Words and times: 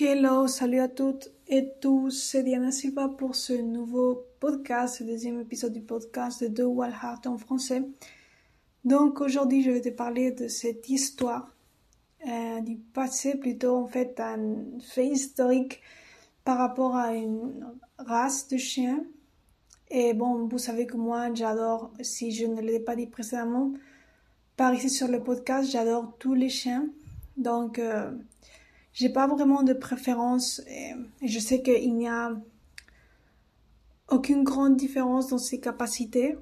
Hello, 0.00 0.48
salut 0.48 0.80
à 0.80 0.88
toutes 0.88 1.30
et 1.46 1.70
tous, 1.80 2.10
c'est 2.10 2.42
Diana 2.42 2.72
Silva 2.72 3.08
pour 3.08 3.36
ce 3.36 3.52
nouveau 3.52 4.26
podcast, 4.40 4.96
ce 4.96 5.04
deuxième 5.04 5.40
épisode 5.40 5.72
du 5.72 5.82
podcast 5.82 6.42
de 6.42 6.48
The 6.48 6.66
Wild 6.66 6.96
Heart 7.00 7.28
en 7.28 7.38
français. 7.38 7.80
Donc 8.84 9.20
aujourd'hui, 9.20 9.62
je 9.62 9.70
vais 9.70 9.80
te 9.80 9.90
parler 9.90 10.32
de 10.32 10.48
cette 10.48 10.88
histoire 10.88 11.54
euh, 12.26 12.60
du 12.62 12.76
passé, 12.76 13.36
plutôt 13.36 13.76
en 13.76 13.86
fait 13.86 14.18
un 14.18 14.56
fait 14.80 15.06
historique 15.06 15.80
par 16.44 16.58
rapport 16.58 16.96
à 16.96 17.14
une 17.14 17.64
race 17.98 18.48
de 18.48 18.56
chiens. 18.56 19.04
Et 19.90 20.12
bon, 20.12 20.48
vous 20.48 20.58
savez 20.58 20.86
que 20.86 20.96
moi, 20.96 21.32
j'adore, 21.34 21.92
si 22.00 22.32
je 22.32 22.46
ne 22.46 22.60
l'ai 22.60 22.80
pas 22.80 22.96
dit 22.96 23.06
précédemment, 23.06 23.72
par 24.56 24.74
ici 24.74 24.90
sur 24.90 25.06
le 25.06 25.22
podcast, 25.22 25.70
j'adore 25.70 26.16
tous 26.18 26.34
les 26.34 26.48
chiens. 26.48 26.88
Donc, 27.36 27.78
euh, 27.78 28.10
j'ai 28.94 29.08
pas 29.08 29.26
vraiment 29.26 29.62
de 29.62 29.72
préférence 29.72 30.62
et, 30.68 30.94
je 31.26 31.38
sais 31.38 31.62
qu'il 31.62 31.94
n'y 31.96 32.08
a 32.08 32.32
aucune 34.08 34.44
grande 34.44 34.76
différence 34.76 35.28
dans 35.28 35.38
ses 35.38 35.60
capacités. 35.60 36.36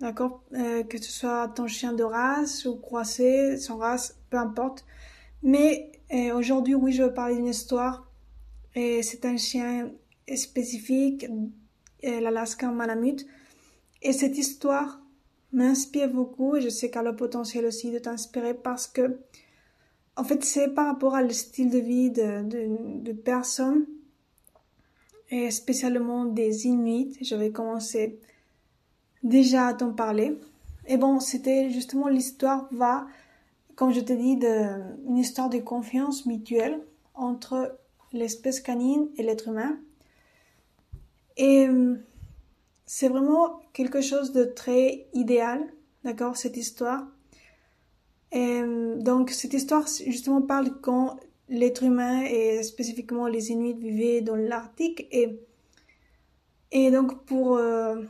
D'accord 0.00 0.42
euh, 0.54 0.82
Que 0.82 1.00
ce 1.00 1.10
soit 1.10 1.48
ton 1.48 1.68
chien 1.68 1.92
de 1.92 2.02
race 2.02 2.66
ou 2.66 2.76
croisé, 2.76 3.56
sans 3.56 3.78
race, 3.78 4.18
peu 4.28 4.36
importe. 4.36 4.84
Mais 5.42 5.92
euh, 6.12 6.34
aujourd'hui, 6.34 6.74
oui, 6.74 6.92
je 6.92 7.04
veux 7.04 7.14
parler 7.14 7.36
d'une 7.36 7.46
histoire. 7.46 8.10
Et 8.74 9.02
c'est 9.02 9.24
un 9.24 9.36
chien 9.36 9.92
spécifique, 10.34 11.26
euh, 12.04 12.20
l'Alaskan 12.20 12.72
Malamute. 12.72 13.24
Et 14.02 14.12
cette 14.12 14.36
histoire 14.36 15.00
m'inspire 15.52 16.08
beaucoup 16.08 16.56
et 16.56 16.60
je 16.60 16.68
sais 16.68 16.90
qu'elle 16.90 17.06
a 17.06 17.10
le 17.12 17.16
potentiel 17.16 17.64
aussi 17.64 17.92
de 17.92 18.00
t'inspirer 18.00 18.54
parce 18.54 18.88
que 18.88 19.20
en 20.16 20.24
fait, 20.24 20.44
c'est 20.44 20.68
par 20.68 20.86
rapport 20.86 21.14
à 21.14 21.22
le 21.22 21.30
style 21.30 21.70
de 21.70 21.78
vie 21.78 22.10
de, 22.10 22.42
de, 22.42 23.02
de 23.02 23.12
personnes, 23.12 23.86
et 25.30 25.50
spécialement 25.50 26.24
des 26.24 26.66
Inuits. 26.66 27.16
Je 27.20 27.34
vais 27.34 27.50
commencer 27.50 28.18
déjà 29.22 29.68
à 29.68 29.74
t'en 29.74 29.92
parler. 29.92 30.38
Et 30.86 30.96
bon, 30.96 31.18
c'était 31.20 31.70
justement 31.70 32.08
l'histoire 32.08 32.68
va, 32.72 33.06
comme 33.74 33.92
je 33.92 34.00
te 34.00 34.12
dis, 34.12 34.36
de, 34.36 34.80
une 35.08 35.18
histoire 35.18 35.48
de 35.48 35.58
confiance 35.58 36.26
mutuelle 36.26 36.78
entre 37.14 37.78
l'espèce 38.12 38.60
canine 38.60 39.08
et 39.16 39.22
l'être 39.22 39.48
humain. 39.48 39.78
Et 41.36 41.68
c'est 42.86 43.08
vraiment 43.08 43.60
quelque 43.72 44.00
chose 44.00 44.32
de 44.32 44.44
très 44.44 45.06
idéal, 45.14 45.66
d'accord, 46.04 46.36
cette 46.36 46.56
histoire. 46.56 47.06
Et 48.34 48.62
donc 48.98 49.30
cette 49.30 49.54
histoire 49.54 49.86
justement 49.86 50.42
parle 50.42 50.80
quand 50.80 51.16
l'être 51.48 51.84
humain 51.84 52.24
et 52.24 52.64
spécifiquement 52.64 53.28
les 53.28 53.52
Inuits 53.52 53.74
vivaient 53.74 54.22
dans 54.22 54.34
l'Arctique 54.34 55.06
et 55.12 55.38
et 56.72 56.90
donc 56.90 57.24
pour 57.26 57.56
euh, 57.56 58.02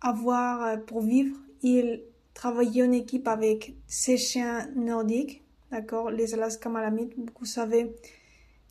avoir 0.00 0.84
pour 0.84 1.02
vivre 1.02 1.36
ils 1.62 2.02
travaillaient 2.34 2.88
en 2.88 2.92
équipe 2.92 3.28
avec 3.28 3.74
ces 3.86 4.16
chiens 4.16 4.68
nordiques 4.74 5.42
d'accord 5.70 6.10
les 6.10 6.34
Alaska 6.34 6.68
Malamutes. 6.68 7.14
Vous 7.38 7.46
savez 7.46 7.94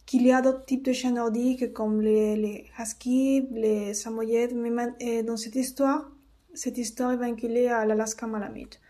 qu'il 0.06 0.28
y 0.28 0.32
a 0.34 0.42
d'autres 0.42 0.66
types 0.66 0.84
de 0.84 0.92
chiens 0.92 1.12
nordiques 1.12 1.72
comme 1.72 2.02
les, 2.02 2.36
les 2.36 2.66
Huskies 2.78 3.48
les 3.52 3.94
Samoyeds 3.94 4.54
mais 4.54 5.24
dans 5.24 5.38
cette 5.38 5.56
histoire 5.56 6.12
cette 6.54 6.78
histoire 6.78 7.14
est 7.14 7.18
vinculée 7.18 7.68
à 7.68 7.86
l'Alaska 7.86 8.28
Malamute 8.28 8.82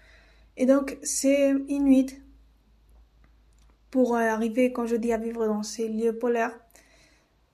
et 0.58 0.66
donc, 0.66 0.98
ces 1.04 1.54
Inuits, 1.68 2.20
pour 3.92 4.16
euh, 4.16 4.20
arriver, 4.20 4.74
quand 4.74 4.88
je 4.88 4.96
dis 4.96 5.14
à 5.14 5.18
vivre 5.18 5.46
dans 5.46 5.64
ces 5.64 5.88
lieux 5.88 6.18
polaires, 6.18 6.60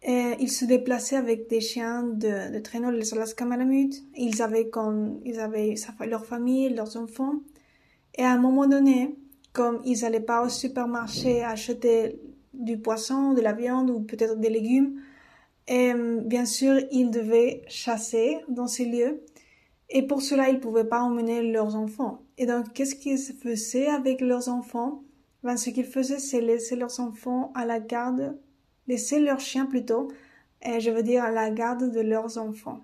et 0.06 0.36
ils 0.40 0.52
se 0.52 0.66
déplaçaient 0.66 1.16
avec 1.16 1.50
des 1.50 1.62
chiens 1.62 2.04
de, 2.04 2.59
traîneau, 2.59 2.92
les 2.92 3.14
Alaska 3.14 3.46
Malamutes. 3.46 4.04
Ils 4.18 4.42
avaient, 4.42 4.68
comme, 4.68 5.22
ils 5.24 5.40
avaient 5.40 5.75
leur 6.06 6.25
famille, 6.25 6.69
leurs 6.69 6.97
enfants. 6.97 7.36
Et 8.16 8.24
à 8.24 8.31
un 8.31 8.38
moment 8.38 8.68
donné, 8.68 9.16
comme 9.53 9.81
ils 9.86 10.02
n'allaient 10.02 10.19
pas 10.19 10.44
au 10.44 10.50
supermarché 10.50 11.44
acheter 11.44 12.19
du 12.53 12.78
poisson, 12.78 13.31
de 13.34 13.40
la 13.40 13.53
viande 13.53 13.90
ou 13.90 14.02
peut-être 14.02 14.38
des 14.38 14.50
légumes, 14.50 15.00
bien 15.68 16.46
sûr, 16.46 16.81
ils 16.92 17.09
devaient 17.09 17.62
chasser 17.69 18.40
dans 18.50 18.68
ces 18.68 18.84
lieux. 18.84 19.24
Et 19.90 20.06
pour 20.06 20.22
cela, 20.22 20.50
ils 20.50 20.56
ne 20.56 20.59
pouvaient 20.59 20.84
pas 20.84 21.02
emmener 21.02 21.50
leurs 21.50 21.75
enfants. 21.75 22.22
Et 22.38 22.45
donc, 22.45 22.73
qu'est-ce 22.73 22.95
qu'ils 22.95 23.17
faisaient 23.17 23.88
avec 23.88 24.21
leurs 24.21 24.49
enfants? 24.49 25.03
Ben, 25.44 25.57
Ce 25.57 25.69
qu'ils 25.69 25.85
faisaient, 25.85 26.19
c'est 26.19 26.41
laisser 26.41 26.75
leurs 26.75 26.99
enfants 26.99 27.51
à 27.55 27.66
la 27.66 27.79
garde, 27.79 28.38
laisser 28.88 29.19
leurs 29.19 29.39
chiens 29.39 29.66
plutôt, 29.66 30.09
et 30.61 30.79
je 30.79 30.89
veux 30.89 31.03
dire 31.03 31.23
à 31.23 31.31
la 31.31 31.49
garde 31.49 31.91
de 31.91 31.99
leurs 31.99 32.38
enfants. 32.38 32.81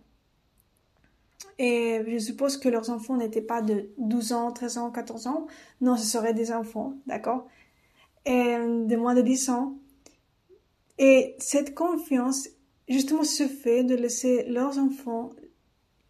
Et 1.57 2.01
je 2.07 2.17
suppose 2.17 2.57
que 2.57 2.69
leurs 2.69 2.89
enfants 2.89 3.17
n'étaient 3.17 3.41
pas 3.41 3.61
de 3.61 3.89
12 3.97 4.33
ans, 4.33 4.51
13 4.51 4.77
ans, 4.77 4.91
14 4.91 5.27
ans. 5.27 5.47
Non, 5.81 5.97
ce 5.97 6.05
seraient 6.05 6.33
des 6.33 6.51
enfants, 6.51 6.93
d'accord? 7.05 7.47
Et 8.25 8.55
de 8.57 8.95
moins 8.95 9.13
de 9.13 9.21
10 9.21 9.49
ans. 9.49 9.77
Et 10.97 11.35
cette 11.39 11.75
confiance, 11.75 12.49
justement 12.87 13.23
ce 13.23 13.47
fait 13.47 13.83
de 13.83 13.95
laisser 13.95 14.43
leurs 14.43 14.77
enfants, 14.79 15.31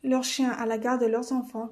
leurs 0.04 0.24
chiens 0.24 0.52
à 0.52 0.66
la 0.66 0.78
garde 0.78 1.02
de 1.02 1.08
leurs 1.08 1.32
enfants, 1.32 1.70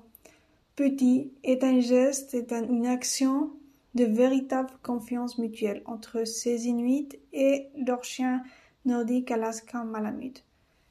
petit 0.78 1.34
est 1.44 1.66
un 1.66 1.82
geste, 1.82 2.34
est 2.34 2.54
une 2.54 2.86
action 2.86 3.52
de 3.96 4.06
véritable 4.06 4.70
confiance 4.84 5.38
mutuelle 5.40 5.82
entre 5.86 6.24
ces 6.24 6.68
Inuits 6.68 7.10
et 7.34 7.68
leurs 7.86 8.04
chiens 8.06 8.44
nordiques 8.86 9.32
Alaska 9.32 9.84
Malamute. 9.84 10.46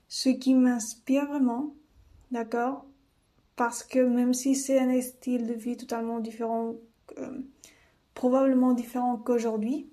Ce 0.09 0.29
qui 0.29 0.55
m'inspire 0.55 1.27
vraiment, 1.27 1.75
d'accord, 2.33 2.85
parce 3.55 3.83
que 3.85 4.01
même 4.01 4.35
si 4.35 4.57
c'est 4.57 4.81
un 4.81 5.01
style 5.01 5.47
de 5.47 5.55
vie 5.55 5.77
totalement 5.77 6.19
différent, 6.19 6.75
euh, 7.19 7.41
probablement 8.13 8.73
différent 8.73 9.17
qu'aujourd'hui, 9.17 9.89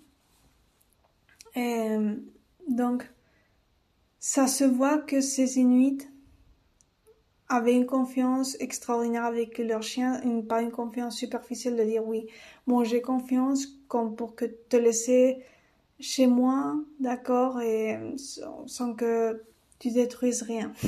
donc 2.68 3.08
ça 4.20 4.48
se 4.48 4.64
voit 4.64 4.98
que 4.98 5.22
ces 5.22 5.60
Inuits 5.60 6.00
avaient 7.53 7.75
une 7.75 7.86
confiance 7.86 8.58
extraordinaire 8.59 9.25
avec 9.25 9.59
leur 9.59 9.84
chien, 9.84 10.22
pas 10.50 10.62
une 10.62 10.72
confiance 10.72 11.16
superficielle 11.18 11.75
de 11.75 11.84
dire 11.84 12.06
oui, 12.06 12.25
bon 12.66 12.84
j'ai 12.84 13.02
confiance 13.02 13.68
comme 13.88 14.16
pour 14.16 14.36
que 14.36 14.46
te 14.46 14.75
laisser 14.75 15.44
chez 16.00 16.25
moi, 16.25 16.75
d'accord, 17.00 17.62
et 17.62 17.97
sans, 18.18 18.94
que 18.96 19.44
tu 19.80 19.92
détruises 19.92 20.42
rien. 20.42 20.74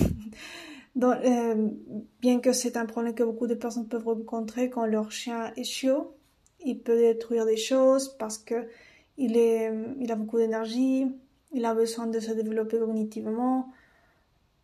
Euh, 1.03 1.67
bien 2.21 2.39
que 2.39 2.53
c'est 2.53 2.77
un 2.77 2.85
problème 2.85 3.13
que 3.13 3.23
beaucoup 3.23 3.47
de 3.47 3.53
personnes 3.53 3.89
peuvent 3.89 4.05
rencontrer 4.05 4.69
quand 4.69 4.85
leur 4.85 5.11
chien 5.11 5.51
est 5.57 5.65
chiot, 5.65 6.15
il 6.63 6.79
peut 6.79 6.95
détruire 6.95 7.45
des 7.45 7.57
choses 7.57 8.15
parce 8.17 8.37
que 8.37 8.65
il 9.17 9.37
a 9.37 10.15
beaucoup 10.15 10.37
d'énergie, 10.37 11.05
il 11.51 11.65
a 11.65 11.73
besoin 11.73 12.07
de 12.07 12.17
se 12.21 12.31
développer 12.31 12.79
cognitivement, 12.79 13.73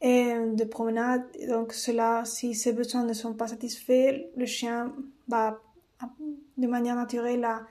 et 0.01 0.33
de 0.33 0.63
promenade. 0.63 1.23
Donc 1.47 1.73
cela, 1.73 2.25
si 2.25 2.55
ces 2.55 2.73
besoins 2.73 3.03
ne 3.03 3.13
sont 3.13 3.33
pas 3.33 3.47
satisfaits, 3.47 4.25
le 4.35 4.45
chien 4.45 4.93
va 5.27 5.59
de 6.57 6.67
manière 6.67 6.95
naturelle 6.95 7.43
à 7.45 7.65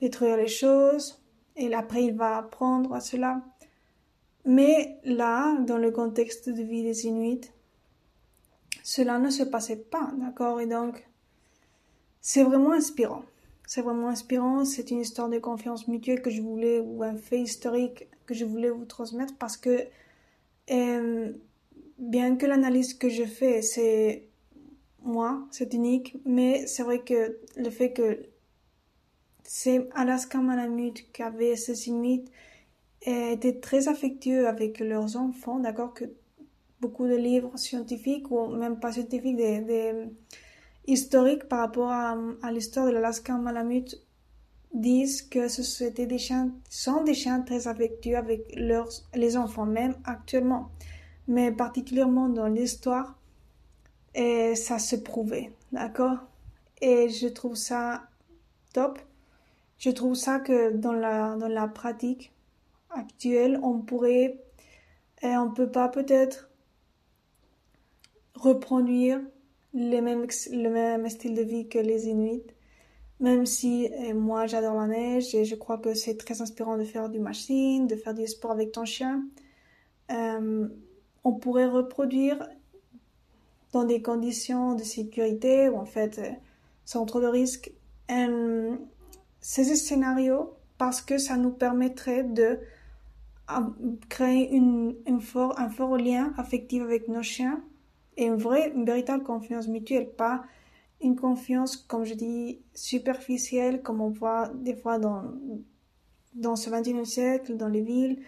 détruire 0.00 0.36
les 0.36 0.48
choses 0.48 1.22
et 1.56 1.72
après 1.74 2.04
il 2.04 2.14
va 2.14 2.38
apprendre 2.38 2.94
à 2.94 3.00
cela. 3.00 3.42
Mais 4.44 4.98
là, 5.04 5.58
dans 5.60 5.78
le 5.78 5.90
contexte 5.90 6.48
de 6.48 6.62
vie 6.62 6.82
des 6.82 7.06
Inuits, 7.06 7.50
cela 8.82 9.18
ne 9.18 9.28
se 9.30 9.42
passait 9.42 9.76
pas, 9.76 10.10
d'accord? 10.16 10.60
Et 10.60 10.66
donc, 10.66 11.06
c'est 12.22 12.42
vraiment 12.42 12.72
inspirant. 12.72 13.22
C'est 13.66 13.82
vraiment 13.82 14.08
inspirant. 14.08 14.64
C'est 14.64 14.90
une 14.90 15.00
histoire 15.00 15.28
de 15.28 15.38
confiance 15.38 15.88
mutuelle 15.88 16.22
que 16.22 16.30
je 16.30 16.40
voulais, 16.40 16.80
ou 16.80 17.02
un 17.02 17.16
fait 17.16 17.40
historique 17.40 18.08
que 18.24 18.32
je 18.32 18.46
voulais 18.46 18.70
vous 18.70 18.86
transmettre 18.86 19.34
parce 19.36 19.58
que 19.58 19.86
euh, 20.70 21.32
bien 21.98 22.36
que 22.36 22.46
l'analyse 22.46 22.94
que 22.94 23.08
je 23.08 23.24
fais, 23.24 23.62
c'est 23.62 24.24
moi, 25.02 25.46
c'est 25.50 25.72
unique, 25.74 26.16
mais 26.24 26.66
c'est 26.66 26.82
vrai 26.82 27.00
que 27.00 27.38
le 27.56 27.70
fait 27.70 27.92
que 27.92 28.26
c'est 29.44 29.88
Alaska 29.94 30.38
Malamute 30.38 31.10
qui 31.12 31.22
avait 31.22 31.56
ces 31.56 31.88
Inuits 31.88 32.24
étaient 33.02 33.60
très 33.60 33.88
affectueux 33.88 34.46
avec 34.46 34.80
leurs 34.80 35.16
enfants, 35.16 35.58
d'accord, 35.58 35.94
que 35.94 36.04
beaucoup 36.80 37.06
de 37.06 37.16
livres 37.16 37.56
scientifiques 37.56 38.30
ou 38.30 38.48
même 38.48 38.78
pas 38.78 38.92
scientifiques, 38.92 39.36
des, 39.36 40.08
historiques 40.86 41.44
par 41.44 41.60
rapport 41.60 41.90
à, 41.90 42.16
l'histoire 42.52 42.86
de 42.86 42.92
l'Alaska 42.92 43.34
Malamute 43.34 43.96
disent 44.74 45.22
que 45.22 45.48
ce 45.48 45.84
étaient 45.84 46.06
des 46.06 46.18
chiens, 46.18 46.52
sont 46.68 47.02
des 47.04 47.14
chiens 47.14 47.40
très 47.40 47.68
affectueux 47.68 48.16
avec 48.16 48.54
leurs, 48.56 48.90
les 49.14 49.36
enfants, 49.36 49.66
même 49.66 49.94
actuellement 50.04 50.70
mais 51.28 51.52
particulièrement 51.52 52.28
dans 52.28 52.48
l'histoire, 52.48 53.16
et 54.14 54.56
ça 54.56 54.78
se 54.78 54.96
prouvait, 54.96 55.52
d'accord? 55.70 56.18
Et 56.80 57.08
je 57.08 57.28
trouve 57.28 57.54
ça 57.54 58.02
top. 58.72 58.98
Je 59.78 59.90
trouve 59.90 60.14
ça 60.14 60.40
que 60.40 60.72
dans 60.72 60.92
la, 60.92 61.36
dans 61.36 61.48
la 61.48 61.68
pratique, 61.68 62.32
actuelle, 62.90 63.60
on 63.62 63.80
pourrait, 63.80 64.40
et 65.22 65.36
on 65.36 65.52
peut 65.52 65.70
pas 65.70 65.88
peut-être 65.88 66.50
reproduire 68.34 69.20
les 69.74 70.00
mêmes, 70.00 70.26
le 70.50 70.68
même 70.68 71.08
style 71.08 71.34
de 71.34 71.42
vie 71.42 71.68
que 71.68 71.78
les 71.78 72.08
Inuits. 72.08 72.42
Même 73.20 73.46
si 73.46 73.90
moi 74.14 74.46
j'adore 74.46 74.76
la 74.76 74.86
neige 74.86 75.34
et 75.34 75.44
je 75.44 75.56
crois 75.56 75.78
que 75.78 75.92
c'est 75.94 76.16
très 76.16 76.40
inspirant 76.40 76.78
de 76.78 76.84
faire 76.84 77.08
du 77.08 77.18
machine, 77.18 77.88
de 77.88 77.96
faire 77.96 78.14
du 78.14 78.26
sport 78.28 78.52
avec 78.52 78.70
ton 78.70 78.84
chien, 78.84 79.24
euh, 80.12 80.68
on 81.24 81.32
pourrait 81.32 81.66
reproduire 81.66 82.48
dans 83.72 83.84
des 83.84 84.02
conditions 84.02 84.74
de 84.74 84.82
sécurité 84.82 85.68
ou 85.68 85.76
en 85.76 85.84
fait 85.84 86.18
euh, 86.18 86.30
sans 86.84 87.04
trop 87.04 87.20
de 87.20 87.26
risques 87.26 87.72
euh, 88.10 88.76
ces 89.40 89.64
scénarios 89.76 90.54
parce 90.78 91.02
que 91.02 91.18
ça 91.18 91.36
nous 91.36 91.50
permettrait 91.50 92.24
de 92.24 92.60
créer 94.08 94.52
une, 94.52 94.94
un 95.06 95.20
fort 95.20 95.96
lien 95.96 96.32
affectif 96.36 96.82
avec 96.82 97.08
nos 97.08 97.22
chiens 97.22 97.62
et 98.16 98.26
une 98.26 98.36
vraie, 98.36 98.72
véritable 98.76 99.22
confiance 99.22 99.68
mutuelle, 99.68 100.10
pas 100.10 100.44
une 101.00 101.16
confiance, 101.16 101.76
comme 101.76 102.04
je 102.04 102.14
dis, 102.14 102.60
superficielle, 102.74 103.82
comme 103.82 104.00
on 104.00 104.10
voit 104.10 104.48
des 104.48 104.74
fois 104.74 104.98
dans, 104.98 105.22
dans 106.34 106.56
ce 106.56 106.68
21e 106.68 107.04
siècle, 107.04 107.56
dans 107.56 107.68
les 107.68 107.82
villes, 107.82 108.20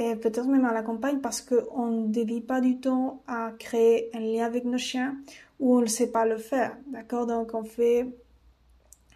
et 0.00 0.16
peut-être 0.16 0.48
même 0.48 0.64
à 0.64 0.72
la 0.72 0.82
campagne, 0.82 1.20
parce 1.20 1.42
qu'on 1.42 1.86
ne 1.86 2.06
dévie 2.08 2.40
pas 2.40 2.62
du 2.62 2.80
tout 2.80 3.20
à 3.26 3.52
créer 3.58 4.08
un 4.14 4.20
lien 4.20 4.46
avec 4.46 4.64
nos 4.64 4.78
chiens, 4.78 5.18
ou 5.58 5.76
on 5.76 5.82
ne 5.82 5.86
sait 5.86 6.10
pas 6.10 6.24
le 6.24 6.38
faire, 6.38 6.74
d'accord? 6.86 7.26
Donc 7.26 7.52
on 7.52 7.64
fait 7.64 8.08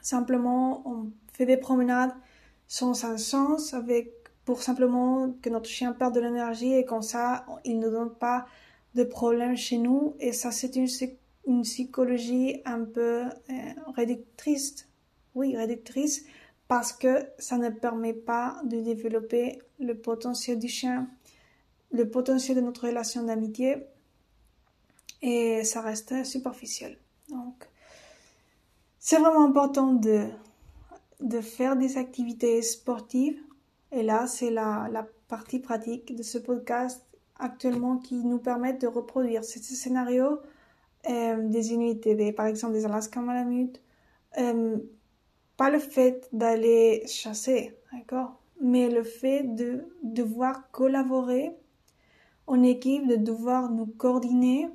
simplement, 0.03 0.83
on 0.87 1.11
fait 1.33 1.47
des 1.47 1.57
promenades 1.57 2.13
sans 2.69 3.05
un 3.07 3.17
sens, 3.17 3.73
avec, 3.73 4.13
pour 4.45 4.63
simplement 4.63 5.35
que 5.41 5.49
notre 5.49 5.71
chien 5.71 5.93
perde 5.93 6.15
de 6.15 6.21
l'énergie, 6.21 6.75
et 6.75 6.85
comme 6.85 7.03
ça, 7.03 7.47
il 7.65 7.79
ne 7.79 7.89
donne 7.89 8.13
pas 8.13 8.45
de 8.95 9.05
problèmes 9.05 9.57
chez 9.57 9.79
nous, 9.79 10.15
et 10.21 10.33
ça 10.33 10.51
c'est 10.51 10.77
une 10.77 10.87
une 11.47 11.63
psychologie 11.63 12.63
un 12.65 12.85
peu 12.85 13.23
euh, 13.25 13.53
réductrice. 13.97 14.89
Oui, 15.35 15.57
réductrice, 15.57 16.25
parce 16.69 16.93
que 16.93 17.27
ça 17.39 17.59
ne 17.59 17.71
permet 17.71 18.15
pas 18.15 18.61
de 18.65 18.81
développer 18.81 19.59
le 19.79 19.95
potentiel 19.95 20.59
du 20.59 20.69
chien, 20.69 21.09
le 21.93 22.09
potentiel 22.09 22.57
de 22.57 22.63
notre 22.63 22.87
relation 22.87 23.23
d'amitié, 23.23 23.87
et 25.23 25.65
ça 25.65 25.81
reste 25.81 26.25
superficiel. 26.25 26.99
Donc, 27.29 27.69
c'est 28.99 29.19
vraiment 29.19 29.45
important 29.45 29.93
de, 29.95 30.29
de 31.21 31.41
faire 31.41 31.77
des 31.77 31.97
activités 31.97 32.61
sportives. 32.63 33.41
Et 33.93 34.03
là, 34.03 34.27
c'est 34.27 34.51
la, 34.51 34.89
la 34.91 35.07
partie 35.29 35.61
pratique 35.61 36.15
de 36.15 36.23
ce 36.23 36.39
podcast 36.39 37.05
actuellement 37.39 37.99
qui 37.99 38.17
nous 38.17 38.39
permet 38.39 38.73
de 38.75 38.87
reproduire 38.87 39.45
ce 39.45 39.59
scénario 39.59 40.41
euh, 41.09 41.49
des 41.49 41.73
Inuits 41.73 41.97
des, 41.97 42.33
par 42.33 42.47
exemple 42.47 42.73
des 42.73 42.85
Alaska 42.85 43.21
Malamutes, 43.21 43.83
euh, 44.39 44.79
pas 45.57 45.71
le 45.71 45.79
fait 45.79 46.29
d'aller 46.33 47.05
chasser, 47.07 47.77
d'accord, 47.93 48.41
mais 48.61 48.89
le 48.89 49.03
fait 49.03 49.43
de 49.43 49.85
devoir 50.03 50.71
collaborer 50.71 51.53
en 52.47 52.63
équipe, 52.63 53.07
de 53.07 53.17
devoir 53.17 53.71
nous 53.71 53.87
coordonner 53.87 54.69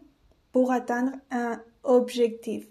pour 0.52 0.72
atteindre 0.72 1.12
un 1.32 1.62
objectif. 1.84 2.68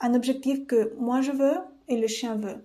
Un 0.00 0.14
objectif 0.14 0.66
que 0.66 0.94
moi 0.98 1.20
je 1.20 1.32
veux 1.32 1.56
et 1.88 1.96
le 1.96 2.06
chien 2.06 2.36
veut, 2.36 2.64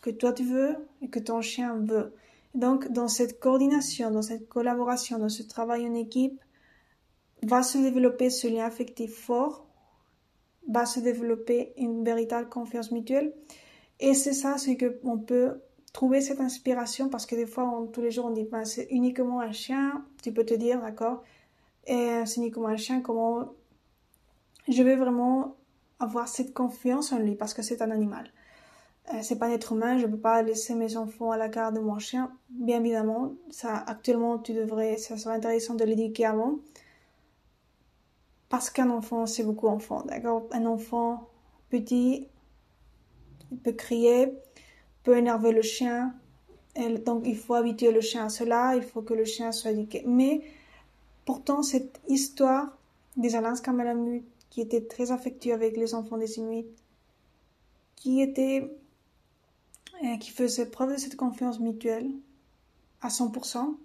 que 0.00 0.10
toi 0.10 0.32
tu 0.32 0.44
veux 0.44 0.76
et 1.02 1.08
que 1.08 1.18
ton 1.18 1.40
chien 1.40 1.76
veut. 1.76 2.14
Donc, 2.54 2.90
dans 2.90 3.06
cette 3.06 3.38
coordination, 3.38 4.10
dans 4.10 4.22
cette 4.22 4.48
collaboration, 4.48 5.18
dans 5.18 5.28
ce 5.28 5.42
travail 5.42 5.86
en 5.86 5.94
équipe, 5.94 6.40
va 7.42 7.62
se 7.62 7.78
développer 7.78 8.28
ce 8.28 8.48
lien 8.48 8.64
affectif 8.64 9.14
fort, 9.14 9.66
va 10.68 10.84
se 10.84 11.00
développer 11.00 11.72
une 11.76 12.04
véritable 12.04 12.48
confiance 12.48 12.90
mutuelle. 12.90 13.32
Et 13.98 14.14
c'est 14.14 14.32
ça, 14.32 14.58
c'est 14.58 14.76
qu'on 14.76 15.18
peut 15.18 15.60
trouver 15.92 16.20
cette 16.20 16.40
inspiration 16.40 17.08
parce 17.08 17.26
que 17.26 17.34
des 17.34 17.46
fois, 17.46 17.88
tous 17.92 18.00
les 18.00 18.10
jours, 18.10 18.26
on 18.26 18.30
dit, 18.30 18.44
ben, 18.44 18.64
c'est 18.64 18.86
uniquement 18.90 19.40
un 19.40 19.52
chien. 19.52 20.04
Tu 20.22 20.32
peux 20.32 20.44
te 20.44 20.54
dire, 20.54 20.80
d'accord, 20.80 21.22
et 21.86 22.22
c'est 22.26 22.36
uniquement 22.36 22.68
un 22.68 22.76
chien, 22.76 23.00
comment 23.00 23.48
je 24.68 24.82
vais 24.82 24.96
vraiment 24.96 25.56
avoir 25.98 26.28
cette 26.28 26.54
confiance 26.54 27.12
en 27.12 27.18
lui 27.18 27.34
parce 27.34 27.54
que 27.54 27.62
c'est 27.62 27.82
un 27.82 27.90
animal. 27.90 28.30
Euh, 29.12 29.18
c'est 29.22 29.38
pas 29.38 29.46
un 29.46 29.50
être 29.50 29.72
humain, 29.72 29.98
je 29.98 30.06
peux 30.06 30.18
pas 30.18 30.42
laisser 30.42 30.74
mes 30.74 30.96
enfants 30.96 31.32
à 31.32 31.36
la 31.36 31.48
garde 31.48 31.74
de 31.74 31.80
mon 31.80 31.98
chien. 31.98 32.32
Bien 32.50 32.80
évidemment, 32.80 33.32
ça, 33.50 33.76
actuellement, 33.76 34.38
tu 34.38 34.52
devrais, 34.52 34.96
ça 34.98 35.16
serait 35.16 35.34
intéressant 35.34 35.74
de 35.74 35.84
l'éduquer 35.84 36.26
avant. 36.26 36.58
Parce 38.48 38.70
qu'un 38.70 38.90
enfant, 38.90 39.26
c'est 39.26 39.44
beaucoup 39.44 39.68
enfant, 39.68 40.02
d'accord? 40.02 40.46
Un 40.52 40.66
enfant 40.66 41.28
petit, 41.70 42.28
il 43.50 43.58
peut 43.58 43.72
crier, 43.72 44.32
peut 45.02 45.16
énerver 45.16 45.52
le 45.52 45.62
chien. 45.62 46.14
donc, 47.04 47.22
il 47.26 47.36
faut 47.36 47.54
habituer 47.54 47.92
le 47.92 48.00
chien 48.00 48.26
à 48.26 48.28
cela, 48.28 48.74
il 48.76 48.82
faut 48.82 49.02
que 49.02 49.14
le 49.14 49.24
chien 49.24 49.52
soit 49.52 49.72
éduqué. 49.72 50.04
Mais, 50.06 50.42
pourtant, 51.24 51.62
cette 51.62 52.00
histoire 52.08 52.76
des 53.16 53.34
Alaska 53.34 53.72
Malamutes, 53.72 54.24
qui 54.50 54.60
était 54.60 54.82
très 54.82 55.12
affectueux 55.12 55.52
avec 55.52 55.76
les 55.76 55.94
enfants 55.94 56.18
des 56.18 56.38
Inuits, 56.38 56.66
qui 57.96 58.20
était, 58.20 58.70
euh, 60.04 60.16
qui 60.18 60.30
faisait 60.30 60.66
preuve 60.66 60.92
de 60.92 60.96
cette 60.98 61.16
confiance 61.16 61.60
mutuelle 61.60 62.10
à 63.02 63.08
100%, 63.08 63.76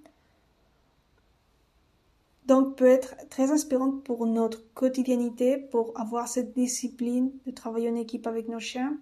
donc 2.46 2.76
peut 2.76 2.88
être 2.88 3.16
très 3.30 3.52
inspirante 3.52 4.04
pour 4.04 4.26
notre 4.28 4.64
quotidiennité, 4.74 5.58
pour 5.58 6.00
avoir 6.00 6.28
cette 6.28 6.54
discipline 6.54 7.32
de 7.46 7.52
travailler 7.52 7.90
en 7.90 7.96
équipe 7.96 8.28
avec 8.28 8.48
nos 8.48 8.60
chiens 8.60 8.98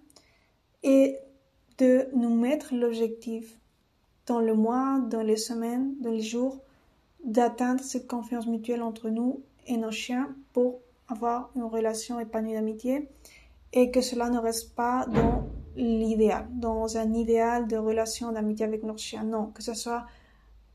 et 0.82 1.18
de 1.78 2.08
nous 2.14 2.34
mettre 2.34 2.74
l'objectif 2.74 3.58
dans 4.26 4.40
le 4.40 4.54
mois, 4.54 5.00
dans 5.10 5.22
les 5.22 5.36
semaines, 5.36 5.94
dans 6.00 6.10
les 6.10 6.22
jours, 6.22 6.60
d'atteindre 7.24 7.82
cette 7.82 8.06
confiance 8.06 8.46
mutuelle 8.46 8.82
entre 8.82 9.10
nous 9.10 9.42
et 9.66 9.76
nos 9.76 9.90
chiens 9.90 10.34
pour 10.52 10.80
avoir 11.08 11.50
une 11.56 11.64
relation 11.64 12.20
épanouie 12.20 12.54
d'amitié 12.54 13.08
et 13.72 13.90
que 13.90 14.00
cela 14.00 14.30
ne 14.30 14.38
reste 14.38 14.74
pas 14.74 15.06
dans 15.06 15.46
l'idéal, 15.76 16.46
dans 16.52 16.96
un 16.96 17.12
idéal 17.12 17.66
de 17.66 17.76
relation 17.76 18.32
d'amitié 18.32 18.64
avec 18.64 18.82
nos 18.84 18.96
chiens. 18.96 19.24
Non, 19.24 19.46
que 19.46 19.62
ce 19.62 19.74
soit 19.74 20.06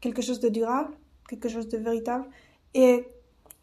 quelque 0.01 0.21
chose 0.21 0.39
de 0.39 0.49
durable, 0.49 0.93
quelque 1.27 1.49
chose 1.49 1.67
de 1.69 1.77
véritable 1.77 2.27
et 2.73 3.07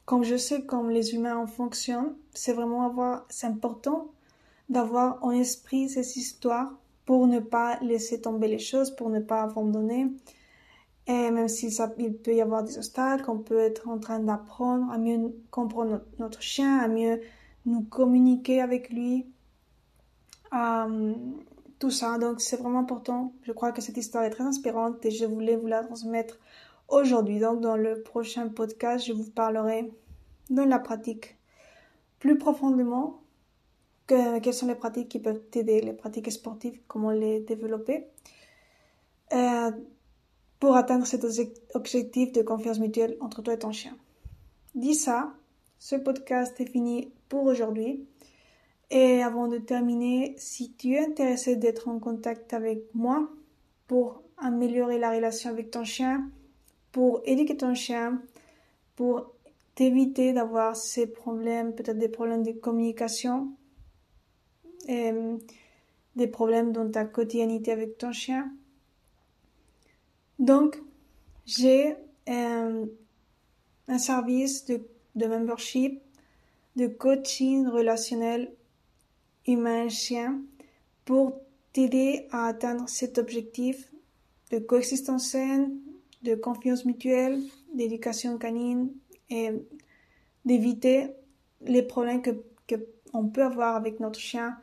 comme 0.05 0.23
je 0.23 0.37
sais 0.37 0.63
comme 0.65 0.91
les 0.91 1.15
humains 1.15 1.37
en 1.37 1.47
fonctionnent, 1.47 2.15
c'est 2.33 2.53
vraiment 2.53 2.95
important 3.43 4.09
d'avoir 4.69 5.23
en 5.23 5.33
esprit 5.33 5.89
ces 5.89 6.19
histoires 6.19 6.73
pour 7.07 7.27
ne 7.27 7.41
pas 7.41 7.79
laisser 7.81 8.21
tomber 8.21 8.49
les 8.49 8.59
choses, 8.59 8.91
pour 8.91 9.09
ne 9.09 9.21
pas 9.21 9.43
abandonner. 9.43 10.09
Et 11.07 11.31
même 11.31 11.49
s'il 11.49 11.73
il 11.99 12.15
peut 12.15 12.35
y 12.35 12.41
avoir 12.41 12.65
des 12.65 12.77
obstacles, 12.77 13.31
on 13.31 13.39
peut 13.39 13.61
être 13.61 13.89
en 13.89 13.99
train 13.99 14.19
d'apprendre 14.19 14.91
à 14.91 14.99
mieux 14.99 15.35
comprendre 15.51 16.03
notre, 16.19 16.43
chien, 16.43 16.79
à 16.79 16.89
mieux 16.89 17.21
nous 17.65 17.83
communiquer 17.83 18.61
avec 18.61 18.91
lui. 18.91 19.27
Euh, 20.53 21.15
tout 21.79 21.91
ça, 21.91 22.19
donc 22.19 22.41
c'est 22.41 22.57
vraiment 22.57 22.81
important. 22.81 23.33
Je 23.43 23.53
crois 23.53 23.71
que 23.71 23.81
cette 23.81 23.97
histoire 23.97 24.25
est 24.25 24.31
très 24.31 24.45
inspirante 24.45 25.05
et 25.05 25.11
je 25.11 25.25
voulais 25.25 25.57
vous 25.57 25.69
la 25.69 25.85
transmettre 25.85 26.39
Aujourd'hui, 26.89 27.41
donc 27.41 27.61
dans 27.61 27.77
le 27.77 28.03
prochain 28.03 28.49
podcast, 28.49 29.05
je 29.07 29.13
vous 29.13 29.29
parlerai 29.29 29.93
de 30.51 30.63
la 30.63 30.79
pratique 30.79 31.37
plus 32.21 32.39
profondément. 32.39 33.23
Que, 34.07 34.39
quelles 34.39 34.55
sont 34.55 34.69
les 34.69 34.77
pratiques 34.77 35.09
qui 35.09 35.19
peuvent 35.19 35.43
t'aider, 35.51 35.81
les 35.81 35.93
pratiques 35.93 36.31
sportives, 36.31 36.79
comment 36.87 37.11
les 37.11 37.41
développer 37.41 38.07
euh, 39.33 39.71
pour 40.61 40.77
atteindre 40.77 41.07
cet 41.07 41.27
objectif 41.75 42.33
de 42.33 42.43
confiance 42.43 42.79
mutuelle 42.79 43.17
entre 43.21 43.43
toi 43.43 43.55
et 43.55 43.59
ton 43.59 43.73
chien. 43.73 43.97
Dit 44.75 44.95
ça, 44.95 45.35
ce 45.79 45.97
podcast 45.97 46.61
est 46.61 46.71
fini 46.71 47.13
pour 47.29 47.45
aujourd'hui. 47.45 48.07
Et 48.91 49.23
avant 49.23 49.49
de 49.49 49.59
terminer, 49.59 50.35
si 50.39 50.73
tu 50.73 50.95
es 50.95 51.01
intéressé 51.01 51.57
d'être 51.57 51.89
en 51.89 51.99
contact 51.99 52.55
avec 52.55 52.85
moi 52.95 53.29
pour 53.89 54.23
améliorer 54.39 54.99
la 54.99 55.11
relation 55.11 55.51
avec 55.51 55.71
ton 55.71 55.85
chien, 55.85 56.31
pour 56.93 57.21
éduquer 57.25 57.57
ton 57.57 57.75
chien, 57.75 58.23
pour 58.95 59.33
t'éviter 59.75 60.33
d'avoir 60.33 60.77
ces 60.77 61.07
problèmes, 61.07 61.75
peut-être 61.75 61.99
des 61.99 62.09
problèmes 62.09 62.43
de 62.43 62.53
communication, 62.53 63.51
des 64.87 66.27
problèmes 66.27 66.73
dans 66.73 66.91
ta 66.91 67.05
quotidiennité 67.05 67.73
avec 67.73 67.99
ton 67.99 68.13
chien. 68.13 68.53
Donc, 70.39 70.81
j'ai 71.45 71.97
un 72.27 72.89
service 73.99 74.65
de, 74.67 74.81
de 75.15 75.27
membership, 75.27 76.03
de 76.77 76.87
coaching 76.87 77.67
relationnel 77.67 78.53
humain-chien 79.47 80.43
pour 81.05 81.41
t'aider 81.73 82.27
à 82.31 82.47
atteindre 82.47 82.89
cet 82.89 83.19
objectif 83.19 83.93
de 84.51 84.59
coexistence 84.59 85.29
saine, 85.31 85.79
de 86.23 86.35
confiance 86.35 86.85
mutuelle, 86.85 87.43
d'éducation 87.75 88.39
canine 88.39 88.91
et 89.31 89.51
d'éviter 90.45 91.09
les 91.63 91.83
problèmes 91.83 92.23
que, 92.23 92.43
que 92.67 92.77
on 93.13 93.29
peut 93.29 93.43
avoir 93.43 93.77
avec 93.77 94.01
notre 94.01 94.19
chien 94.19 94.57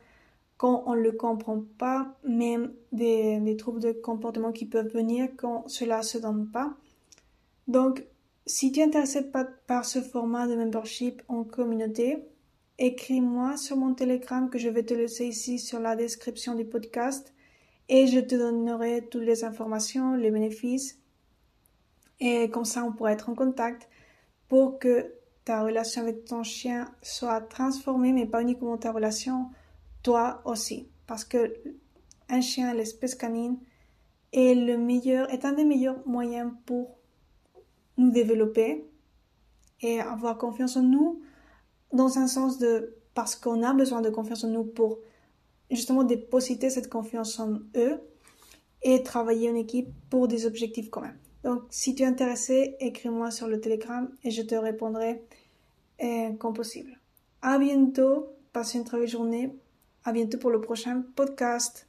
quand 0.64 0.82
on 0.86 0.94
ne 0.94 1.02
le 1.02 1.12
comprend 1.12 1.62
pas, 1.76 2.16
même 2.26 2.72
des, 2.90 3.54
troubles 3.58 3.82
de 3.82 3.92
comportement 3.92 4.50
qui 4.50 4.64
peuvent 4.64 4.90
venir 4.90 5.28
quand 5.36 5.68
cela 5.68 6.02
se 6.02 6.16
donne 6.16 6.50
pas. 6.50 6.74
Donc, 7.68 8.06
si 8.46 8.72
tu 8.72 8.80
es 8.80 8.84
intéressé 8.84 9.30
par, 9.30 9.44
par 9.66 9.84
ce 9.84 10.00
format 10.00 10.46
de 10.46 10.56
membership 10.56 11.20
en 11.28 11.44
communauté, 11.44 12.16
écris-moi 12.78 13.58
sur 13.58 13.76
mon 13.76 13.92
Telegram 13.92 14.48
que 14.48 14.56
je 14.56 14.70
vais 14.70 14.84
te 14.84 14.94
laisser 14.94 15.26
ici 15.26 15.58
sur 15.58 15.80
la 15.80 15.96
description 15.96 16.54
du 16.54 16.64
podcast 16.64 17.34
et 17.90 18.06
je 18.06 18.20
te 18.20 18.34
donnerai 18.34 19.06
toutes 19.10 19.24
les 19.24 19.44
informations, 19.44 20.14
les 20.14 20.30
bénéfices 20.30 20.98
et 22.20 22.48
comme 22.48 22.64
ça 22.64 22.84
on 22.84 22.92
pourra 22.92 23.12
être 23.12 23.28
en 23.28 23.34
contact 23.34 23.90
pour 24.48 24.78
que 24.78 25.12
ta 25.44 25.62
relation 25.62 26.00
avec 26.00 26.24
ton 26.24 26.42
chien 26.42 26.90
soit 27.02 27.42
transformée, 27.42 28.14
mais 28.14 28.24
pas 28.24 28.40
uniquement 28.40 28.78
ta 28.78 28.92
relation, 28.92 29.50
toi 30.04 30.40
aussi. 30.44 30.88
Parce 31.08 31.24
que 31.24 31.52
un 32.28 32.40
chien, 32.40 32.72
l'espèce 32.74 33.16
canine, 33.16 33.58
est 34.32 34.54
le 34.54 34.78
meilleur, 34.78 35.28
est 35.30 35.44
un 35.44 35.52
des 35.52 35.64
meilleurs 35.64 36.06
moyens 36.06 36.52
pour 36.66 36.98
nous 37.96 38.10
développer 38.10 38.84
et 39.80 40.00
avoir 40.00 40.38
confiance 40.38 40.76
en 40.76 40.82
nous 40.82 41.20
dans 41.92 42.18
un 42.18 42.28
sens 42.28 42.58
de 42.58 42.96
parce 43.14 43.36
qu'on 43.36 43.62
a 43.62 43.72
besoin 43.72 44.00
de 44.00 44.10
confiance 44.10 44.44
en 44.44 44.48
nous 44.48 44.64
pour 44.64 44.98
justement 45.70 46.02
dépositer 46.02 46.70
cette 46.70 46.88
confiance 46.88 47.38
en 47.38 47.60
eux 47.76 48.00
et 48.82 49.02
travailler 49.02 49.50
en 49.50 49.54
équipe 49.54 49.88
pour 50.10 50.28
des 50.28 50.46
objectifs 50.46 50.90
communs. 50.90 51.14
Donc, 51.44 51.62
si 51.70 51.94
tu 51.94 52.02
es 52.02 52.06
intéressé, 52.06 52.76
écris-moi 52.80 53.30
sur 53.30 53.46
le 53.46 53.60
Telegram 53.60 54.10
et 54.24 54.30
je 54.30 54.42
te 54.42 54.54
répondrai 54.54 55.22
euh, 56.02 56.32
comme 56.32 56.54
possible. 56.54 56.98
À 57.42 57.58
bientôt, 57.58 58.28
passe 58.52 58.74
une 58.74 58.84
très 58.84 58.98
belle 58.98 59.08
journée. 59.08 59.54
À 60.04 60.12
bientôt 60.12 60.38
pour 60.38 60.50
le 60.50 60.60
prochain 60.60 61.02
podcast. 61.16 61.88